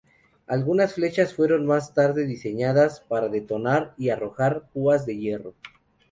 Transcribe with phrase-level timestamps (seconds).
[0.47, 5.53] Algunas flechas fueron más tarde diseñadas para detonar y arrojar púas de hierro.